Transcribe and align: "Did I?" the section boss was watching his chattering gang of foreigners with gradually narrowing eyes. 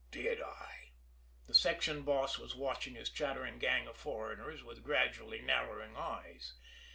"Did 0.09 0.41
I?" 0.41 0.93
the 1.45 1.53
section 1.53 2.01
boss 2.01 2.39
was 2.39 2.55
watching 2.55 2.95
his 2.95 3.07
chattering 3.11 3.59
gang 3.59 3.85
of 3.85 3.95
foreigners 3.95 4.63
with 4.63 4.83
gradually 4.83 5.43
narrowing 5.43 5.95
eyes. 5.95 6.55